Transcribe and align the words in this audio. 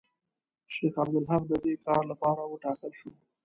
شیخ 0.73 0.93
عبدالحق 1.03 1.43
د 1.47 1.53
دې 1.63 1.73
کار 1.85 2.03
لپاره 2.11 2.41
وټاکل 2.45 2.91
شو. 2.99 3.09